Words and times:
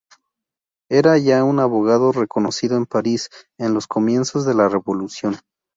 Era 0.89 1.19
ya 1.19 1.43
un 1.43 1.59
abogado 1.59 2.11
reconocido 2.11 2.75
en 2.75 2.87
París 2.87 3.29
en 3.59 3.75
los 3.75 3.85
comienzos 3.85 4.47
de 4.47 4.55
la 4.55 4.67
Revolución. 4.67 5.37